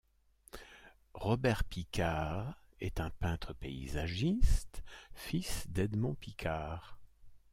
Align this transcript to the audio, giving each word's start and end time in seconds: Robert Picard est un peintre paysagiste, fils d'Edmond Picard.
Robert 1.13 1.63
Picard 1.63 2.55
est 2.79 2.99
un 2.99 3.11
peintre 3.11 3.53
paysagiste, 3.53 4.81
fils 5.13 5.67
d'Edmond 5.69 6.15
Picard. 6.15 6.97